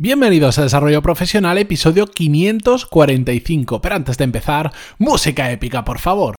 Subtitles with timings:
[0.00, 3.80] Bienvenidos a Desarrollo Profesional, episodio 545.
[3.80, 6.36] Pero antes de empezar, música épica, por favor.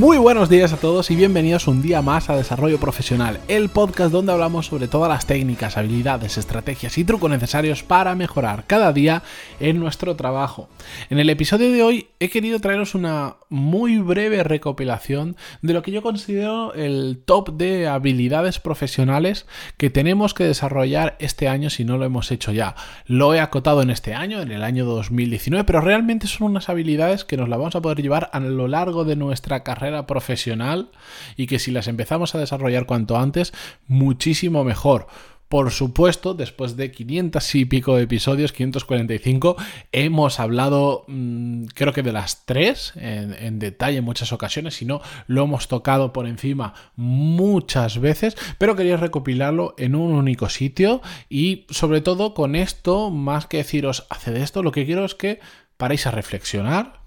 [0.00, 4.10] Muy buenos días a todos y bienvenidos un día más a Desarrollo Profesional, el podcast
[4.10, 9.22] donde hablamos sobre todas las técnicas, habilidades, estrategias y trucos necesarios para mejorar cada día
[9.60, 10.70] en nuestro trabajo.
[11.10, 15.90] En el episodio de hoy he querido traeros una muy breve recopilación de lo que
[15.90, 19.44] yo considero el top de habilidades profesionales
[19.76, 22.74] que tenemos que desarrollar este año si no lo hemos hecho ya.
[23.04, 27.26] Lo he acotado en este año, en el año 2019, pero realmente son unas habilidades
[27.26, 30.90] que nos las vamos a poder llevar a lo largo de nuestra carrera profesional
[31.36, 33.52] y que si las empezamos a desarrollar cuanto antes,
[33.86, 35.06] muchísimo mejor.
[35.50, 39.56] Por supuesto, después de 500 y pico episodios, 545,
[39.90, 45.00] hemos hablado mm, creo que de las tres en, detalle en muchas ocasiones, si no,
[45.26, 51.66] lo hemos tocado por encima muchas veces, pero quería recopilarlo en un único sitio y
[51.68, 55.40] sobre todo con esto, más que deciros, hace de esto, lo que quiero es que
[55.76, 57.00] paréis a reflexionar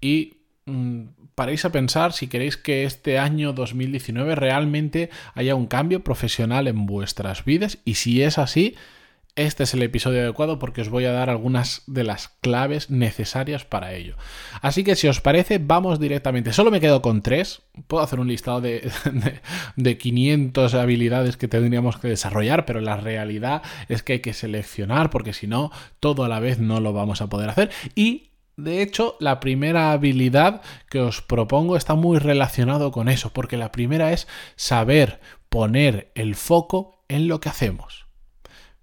[0.00, 0.37] y
[1.34, 6.84] paréis a pensar si queréis que este año 2019 realmente haya un cambio profesional en
[6.84, 8.74] vuestras vidas y si es así,
[9.38, 13.64] este es el episodio adecuado porque os voy a dar algunas de las claves necesarias
[13.64, 14.16] para ello.
[14.62, 16.52] Así que si os parece, vamos directamente.
[16.52, 17.62] Solo me quedo con tres.
[17.86, 19.40] Puedo hacer un listado de, de,
[19.76, 25.08] de 500 habilidades que tendríamos que desarrollar, pero la realidad es que hay que seleccionar
[25.08, 27.70] porque si no, todo a la vez no lo vamos a poder hacer.
[27.94, 28.27] Y
[28.58, 33.70] de hecho, la primera habilidad que os propongo está muy relacionado con eso, porque la
[33.70, 38.06] primera es saber poner el foco en lo que hacemos.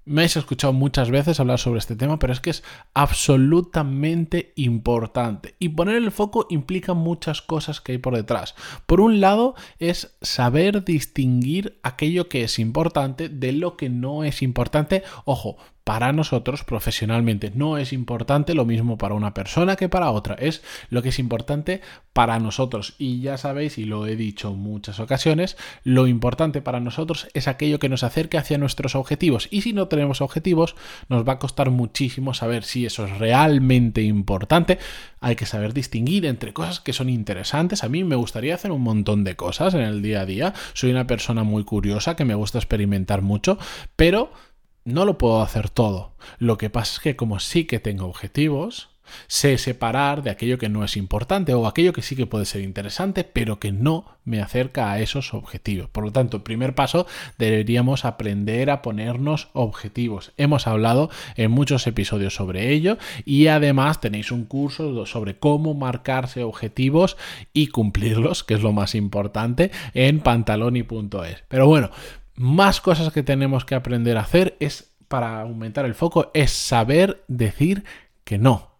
[0.05, 5.55] Me habéis escuchado muchas veces hablar sobre este tema, pero es que es absolutamente importante.
[5.59, 8.55] Y poner el foco implica muchas cosas que hay por detrás.
[8.85, 14.41] Por un lado, es saber distinguir aquello que es importante de lo que no es
[14.41, 15.03] importante.
[15.25, 17.51] Ojo, para nosotros profesionalmente.
[17.53, 20.33] No es importante lo mismo para una persona que para otra.
[20.33, 21.79] Es lo que es importante
[22.11, 22.95] para nosotros.
[22.97, 27.77] Y ya sabéis, y lo he dicho muchas ocasiones, lo importante para nosotros es aquello
[27.77, 29.47] que nos acerque hacia nuestros objetivos.
[29.51, 30.75] Y si no tenemos objetivos,
[31.07, 34.79] nos va a costar muchísimo saber si eso es realmente importante.
[35.21, 37.83] Hay que saber distinguir entre cosas que son interesantes.
[37.83, 40.53] A mí me gustaría hacer un montón de cosas en el día a día.
[40.73, 43.59] Soy una persona muy curiosa que me gusta experimentar mucho,
[43.95, 44.31] pero
[44.85, 46.13] no lo puedo hacer todo.
[46.37, 48.89] Lo que pasa es que como sí que tengo objetivos,
[49.27, 52.61] sé separar de aquello que no es importante o aquello que sí que puede ser
[52.61, 55.89] interesante, pero que no me acerca a esos objetivos.
[55.89, 57.05] Por lo tanto, primer paso
[57.37, 60.33] deberíamos aprender a ponernos objetivos.
[60.37, 66.43] Hemos hablado en muchos episodios sobre ello y además tenéis un curso sobre cómo marcarse
[66.43, 67.17] objetivos
[67.53, 71.43] y cumplirlos, que es lo más importante, en pantaloni.es.
[71.47, 71.91] Pero bueno,
[72.35, 77.23] más cosas que tenemos que aprender a hacer es para aumentar el foco es saber
[77.27, 77.83] decir
[78.23, 78.75] que no.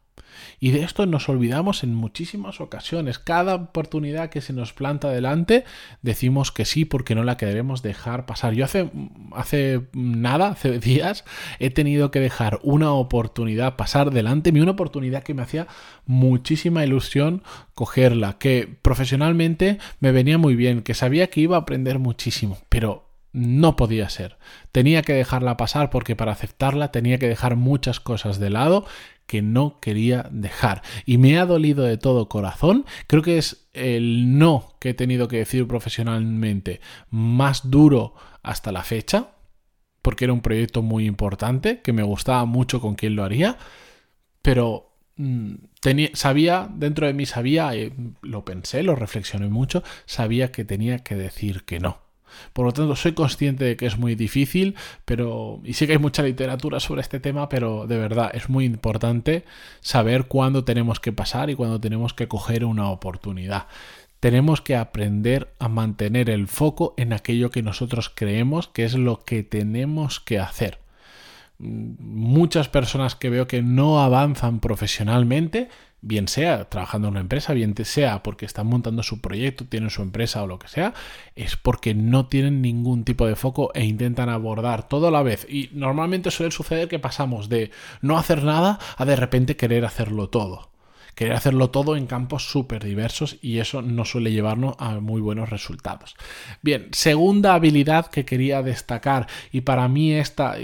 [0.59, 3.19] Y de esto nos olvidamos en muchísimas ocasiones.
[3.19, 5.63] Cada oportunidad que se nos planta delante,
[6.01, 8.53] decimos que sí porque no la queremos dejar pasar.
[8.53, 8.89] Yo hace,
[9.33, 11.25] hace nada, hace días,
[11.59, 15.67] he tenido que dejar una oportunidad pasar delante, una oportunidad que me hacía
[16.05, 17.43] muchísima ilusión
[17.73, 23.05] cogerla, que profesionalmente me venía muy bien, que sabía que iba a aprender muchísimo, pero
[23.35, 24.37] no podía ser.
[24.71, 28.85] Tenía que dejarla pasar porque para aceptarla tenía que dejar muchas cosas de lado
[29.27, 30.83] que no quería dejar.
[31.05, 32.85] Y me ha dolido de todo corazón.
[33.07, 36.79] Creo que es el no que he tenido que decir profesionalmente
[37.09, 39.31] más duro hasta la fecha,
[40.01, 43.57] porque era un proyecto muy importante, que me gustaba mucho con quién lo haría,
[44.41, 47.91] pero mm, tenía, sabía, dentro de mí sabía, eh,
[48.21, 52.04] lo pensé, lo reflexioné mucho, sabía que tenía que decir que no.
[52.53, 54.75] Por lo tanto, soy consciente de que es muy difícil,
[55.05, 58.65] pero y sé que hay mucha literatura sobre este tema, pero de verdad es muy
[58.65, 59.45] importante
[59.81, 63.67] saber cuándo tenemos que pasar y cuándo tenemos que coger una oportunidad.
[64.19, 69.23] Tenemos que aprender a mantener el foco en aquello que nosotros creemos que es lo
[69.23, 70.79] que tenemos que hacer.
[71.57, 75.69] Muchas personas que veo que no avanzan profesionalmente
[76.05, 80.03] bien sea trabajando en una empresa, bien sea porque están montando su proyecto, tienen su
[80.03, 80.93] empresa o lo que sea,
[81.35, 85.47] es porque no tienen ningún tipo de foco e intentan abordar todo a la vez.
[85.49, 87.71] Y normalmente suele suceder que pasamos de
[88.01, 90.69] no hacer nada a de repente querer hacerlo todo.
[91.15, 95.49] Querer hacerlo todo en campos súper diversos y eso no suele llevarnos a muy buenos
[95.49, 96.15] resultados.
[96.61, 100.55] Bien, segunda habilidad que quería destacar y para mí esta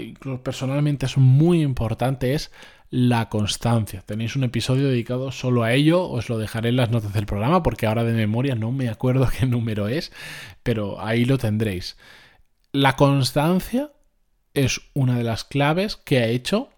[0.42, 2.52] personalmente es muy importante es
[2.92, 4.02] la constancia.
[4.04, 7.62] Tenéis un episodio dedicado solo a ello, os lo dejaré en las notas del programa
[7.62, 10.12] porque ahora de memoria no me acuerdo qué número es,
[10.62, 11.96] pero ahí lo tendréis.
[12.70, 13.92] La constancia
[14.52, 16.68] es una de las claves que ha hecho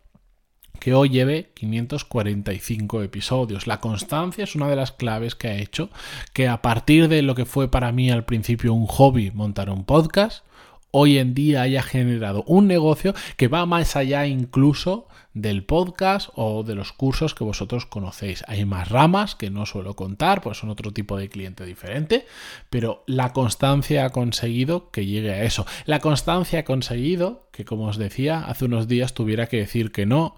[0.78, 3.66] que hoy lleve 545 episodios.
[3.66, 5.90] La constancia es una de las claves que ha hecho
[6.32, 9.84] que a partir de lo que fue para mí al principio un hobby montar un
[9.84, 10.44] podcast,
[10.92, 16.62] hoy en día haya generado un negocio que va más allá incluso del podcast o
[16.62, 18.44] de los cursos que vosotros conocéis.
[18.46, 22.26] Hay más ramas que no suelo contar, pues son otro tipo de cliente diferente,
[22.70, 25.66] pero la constancia ha conseguido que llegue a eso.
[25.84, 30.06] La constancia ha conseguido que, como os decía, hace unos días tuviera que decir que
[30.06, 30.36] no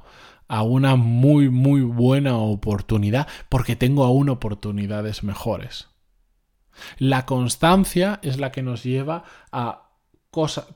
[0.48, 5.88] a una muy, muy buena oportunidad porque tengo aún oportunidades mejores.
[6.98, 9.85] La constancia es la que nos lleva a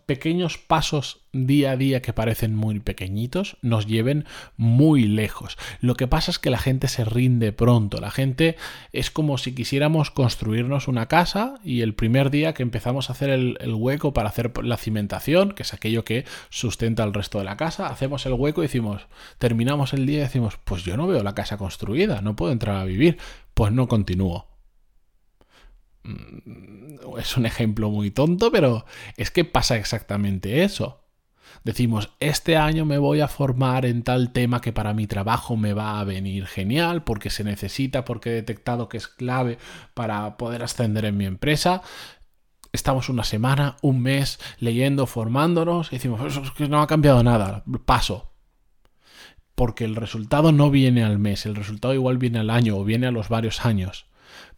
[0.07, 4.25] pequeños pasos día a día que parecen muy pequeñitos nos lleven
[4.57, 5.59] muy lejos.
[5.81, 8.01] Lo que pasa es que la gente se rinde pronto.
[8.01, 8.57] La gente
[8.93, 13.31] es como si quisiéramos construirnos una casa y el primer día que empezamos a hacer
[13.31, 17.45] el, el hueco para hacer la cimentación, que es aquello que sustenta el resto de
[17.45, 19.07] la casa, hacemos el hueco y decimos,
[19.39, 22.77] terminamos el día y decimos, pues yo no veo la casa construida, no puedo entrar
[22.77, 23.19] a vivir,
[23.55, 24.50] pues no continúo
[27.19, 28.85] es un ejemplo muy tonto, pero
[29.17, 31.01] es que pasa exactamente eso.
[31.65, 35.75] Decimos, este año me voy a formar en tal tema que para mi trabajo me
[35.75, 39.59] va a venir genial, porque se necesita, porque he detectado que es clave
[39.95, 41.83] para poder ascender en mi empresa.
[42.73, 47.65] Estamos una semana, un mes leyendo, formándonos, y decimos, es que no ha cambiado nada,
[47.85, 48.33] paso.
[49.55, 53.09] Porque el resultado no viene al mes, el resultado igual viene al año o viene
[53.09, 54.10] a los varios años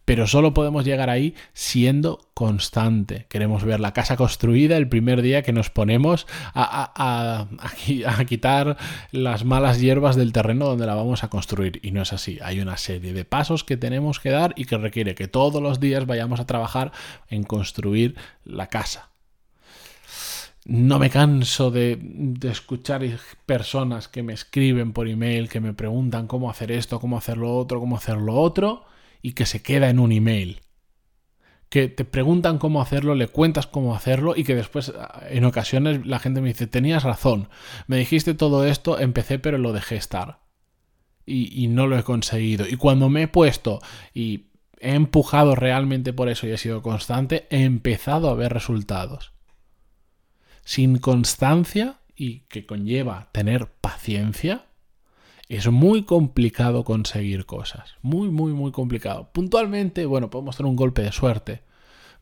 [0.05, 3.25] pero solo podemos llegar ahí siendo constante.
[3.29, 7.47] Queremos ver la casa construida el primer día que nos ponemos a,
[8.27, 8.77] quitar
[9.11, 11.79] las malas hierbas del terreno donde la vamos a construir.
[11.83, 12.39] Y no es así.
[12.41, 15.79] Hay una serie de pasos que tenemos que dar y que requiere que todos los
[15.79, 16.91] días vayamos a trabajar
[17.29, 19.09] en construir la casa.
[20.65, 21.99] No me canso de,
[22.43, 23.03] escuchar
[23.45, 27.55] personas que me escriben por email, que me preguntan cómo hacer esto, cómo hacer lo
[27.55, 28.85] otro, cómo hacer lo otro
[29.23, 30.61] y que se queda en un email.
[31.69, 34.93] Que te preguntan cómo hacerlo, le cuentas cómo hacerlo y que después
[35.29, 37.49] en ocasiones la gente me dice, tenías razón,
[37.87, 40.43] me dijiste todo esto, empecé pero lo dejé estar.
[41.25, 42.67] Y, y no lo he conseguido.
[42.67, 43.79] Y cuando me he puesto
[44.13, 44.49] y
[44.79, 49.31] he empujado realmente por eso y he sido constante, he empezado a ver resultados.
[50.65, 54.65] Sin constancia y que conlleva tener paciencia,
[55.55, 57.95] es muy complicado conseguir cosas.
[58.01, 59.29] Muy, muy, muy complicado.
[59.31, 61.61] Puntualmente, bueno, podemos tener un golpe de suerte.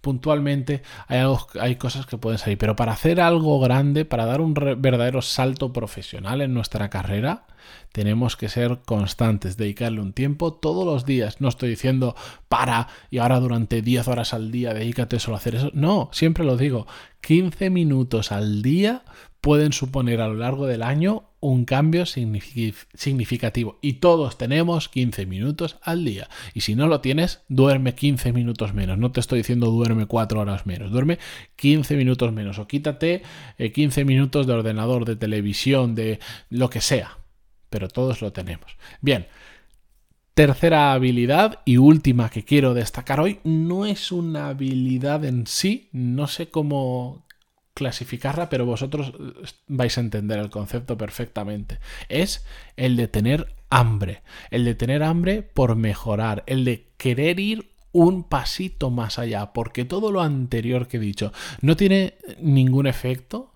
[0.02, 1.24] Puntualmente hay,
[1.60, 2.58] hay cosas que pueden salir.
[2.58, 7.46] Pero para hacer algo grande, para dar un verdadero salto profesional en nuestra carrera,
[7.92, 11.40] tenemos que ser constantes, dedicarle un tiempo todos los días.
[11.40, 12.16] No estoy diciendo
[12.50, 15.70] para y ahora durante 10 horas al día dedícate solo a hacer eso.
[15.74, 16.88] No, siempre lo digo.
[17.22, 19.04] 15 minutos al día
[19.42, 23.80] pueden suponer a lo largo del año un cambio significativo.
[23.82, 26.30] Y todos tenemos 15 minutos al día.
[26.54, 29.00] Y si no lo tienes, duerme 15 minutos menos.
[29.00, 30.92] No te estoy diciendo duerme 4 horas menos.
[30.92, 31.18] Duerme
[31.56, 32.60] 15 minutos menos.
[32.60, 33.24] O quítate
[33.58, 36.20] 15 eh, minutos de ordenador, de televisión, de
[36.50, 37.18] lo que sea.
[37.72, 38.78] Pero todos lo tenemos.
[39.02, 39.26] Bien.
[40.34, 46.28] Tercera habilidad y última que quiero destacar hoy no es una habilidad en sí, no
[46.28, 47.26] sé cómo
[47.74, 49.14] clasificarla, pero vosotros
[49.68, 51.80] vais a entender el concepto perfectamente.
[52.10, 52.46] Es
[52.78, 54.22] el de tener hambre,
[54.52, 59.84] el de tener hambre por mejorar, el de querer ir un pasito más allá, porque
[59.84, 63.51] todo lo anterior que he dicho no tiene ningún efecto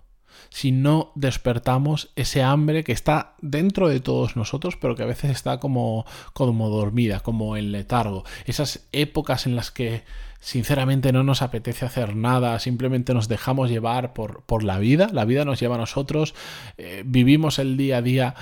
[0.48, 5.30] si no despertamos ese hambre que está dentro de todos nosotros, pero que a veces
[5.30, 8.24] está como, como dormida, como en letargo.
[8.46, 10.04] Esas épocas en las que
[10.40, 15.24] sinceramente no nos apetece hacer nada, simplemente nos dejamos llevar por, por la vida, la
[15.24, 16.34] vida nos lleva a nosotros,
[16.78, 18.34] eh, vivimos el día a día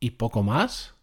[0.00, 0.94] y poco más.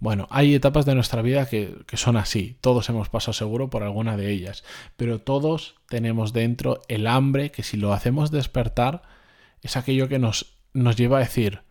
[0.00, 3.82] Bueno, hay etapas de nuestra vida que, que, son así, todos hemos pasado seguro por
[3.82, 4.62] alguna de ellas,
[4.96, 9.02] pero todos tenemos dentro el hambre que si lo hacemos despertar
[9.64, 11.62] es aquello que nos, nos lleva a decir,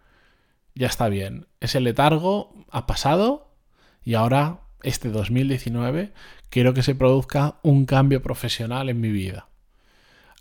[0.75, 3.55] ya está bien, ese letargo ha pasado
[4.03, 6.11] y ahora este 2019
[6.49, 9.47] quiero que se produzca un cambio profesional en mi vida.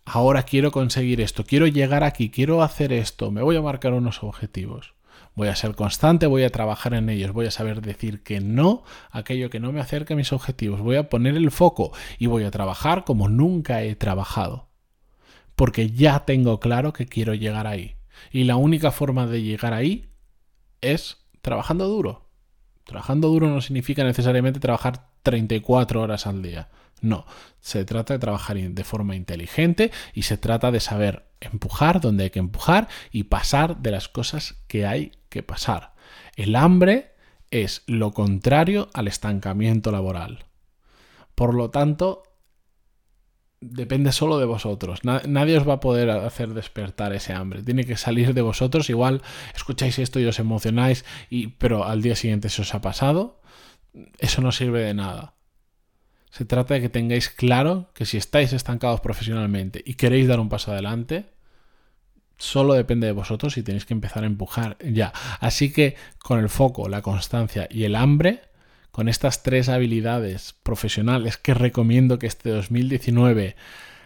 [0.05, 4.23] Ahora quiero conseguir esto, quiero llegar aquí, quiero hacer esto, me voy a marcar unos
[4.23, 4.95] objetivos.
[5.35, 8.83] Voy a ser constante, voy a trabajar en ellos, voy a saber decir que no
[9.11, 12.45] aquello que no me acerque a mis objetivos, voy a poner el foco y voy
[12.45, 14.72] a trabajar como nunca he trabajado.
[15.57, 17.97] Porque ya tengo claro que quiero llegar ahí.
[18.31, 20.09] Y la única forma de llegar ahí
[20.81, 22.23] es trabajando duro
[22.85, 26.69] Trabajando duro no significa necesariamente trabajar 34 horas al día.
[27.01, 27.27] No,
[27.61, 32.31] se trata de trabajar de forma inteligente y se trata de saber empujar donde hay
[32.31, 35.95] que empujar y pasar de las cosas que hay que pasar.
[36.37, 37.13] El hambre
[37.51, 40.45] es lo contrario al estancamiento laboral.
[41.35, 42.23] Por lo tanto,
[43.63, 45.01] depende solo de vosotros.
[45.05, 47.63] nadie os va a poder hacer despertar ese hambre.
[47.63, 48.91] Tiene que salir de vosotros.
[48.91, 49.23] Igual
[49.55, 53.41] escucháis esto y os emocionáis, y, pero al día siguiente se os ha pasado.
[54.19, 55.35] Eso no sirve de nada.
[56.31, 60.49] Se trata de que tengáis claro que si estáis estancados profesionalmente y queréis dar un
[60.49, 61.27] paso adelante,
[62.39, 65.13] solo depende de vosotros y tenéis que empezar a empujar ya.
[65.41, 68.43] Así que con el foco, la constancia y el hambre,
[68.93, 73.57] con estas tres habilidades profesionales que recomiendo que este 2019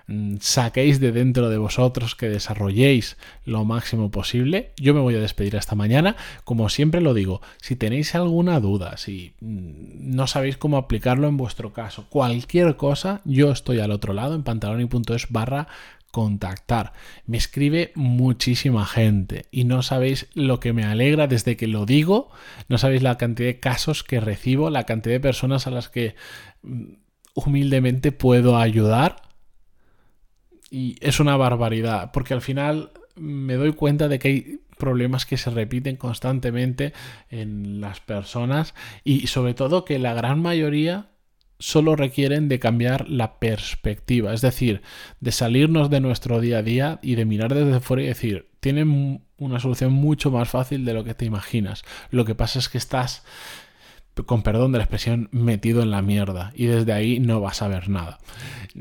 [0.07, 4.71] mm, saquéis de dentro de vosotros, que desarrolléis lo máximo posible.
[4.77, 6.17] Yo me voy a despedir hasta mañana.
[6.45, 11.37] Como siempre lo digo, si tenéis alguna duda, si mm, no sabéis cómo aplicarlo en
[11.37, 15.67] vuestro caso, cualquier cosa, yo estoy al otro lado en pantaloni.es barra
[16.17, 16.95] contactar.
[17.27, 22.31] Me escribe muchísima gente y no sabéis lo que me alegra desde que lo digo,
[22.71, 26.15] no sabéis la cantidad de casos que recibo, la cantidad de personas a las que
[26.63, 26.85] mm,
[27.35, 29.17] humildemente puedo ayudar.
[30.71, 35.37] Y es una barbaridad, porque al final me doy cuenta de que hay problemas que
[35.37, 36.95] se repiten constantemente
[37.29, 41.11] en las personas y sobre todo que la gran mayoría
[41.59, 44.83] solo requieren de cambiar la perspectiva, es decir,
[45.21, 49.23] de salirnos de nuestro día a día y de mirar desde fuera y decir, tienen
[49.39, 51.83] una solución mucho más fácil de lo que te imaginas.
[52.11, 53.25] Lo que pasa es que estás
[54.25, 56.53] con perdón de la expresión, metido en la mierda.
[56.55, 58.19] Y desde ahí no vas a ver nada.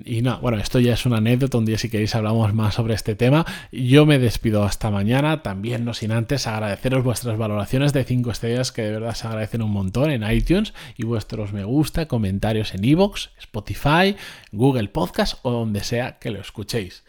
[0.06, 1.58] Y no, bueno, esto ya es una anécdota.
[1.58, 3.46] Un día, si queréis, hablamos más sobre este tema.
[3.72, 5.44] Yo me despido hasta mañana.
[5.44, 9.62] También, no sin antes, agradeceros vuestras valoraciones de 5 estrellas, que de verdad se agradecen
[9.62, 10.74] un montón en iTunes.
[10.96, 14.16] Y vuestros me gusta, comentarios en iVoox, Spotify,
[14.52, 17.04] Google Podcast o donde sea que lo escuchéis.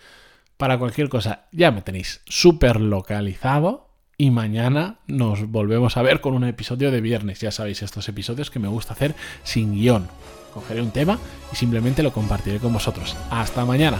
[0.56, 3.85] Para cualquier cosa, ya me tenéis súper localizado
[4.18, 7.40] y mañana nos volvemos a ver con un episodio de viernes.
[7.40, 10.08] Ya sabéis, estos episodios que me gusta hacer sin guion.
[10.54, 11.18] Cogeré un tema
[11.52, 13.16] y simplemente lo compartiré con vosotros.
[13.30, 13.98] Hasta mañana.